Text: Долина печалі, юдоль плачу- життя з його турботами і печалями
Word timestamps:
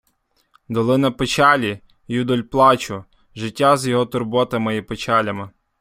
Долина 0.77 1.11
печалі, 1.17 1.75
юдоль 2.15 2.41
плачу- 2.41 3.03
життя 3.35 3.77
з 3.77 3.87
його 3.87 4.05
турботами 4.05 4.77
і 4.77 4.81
печалями 4.81 5.49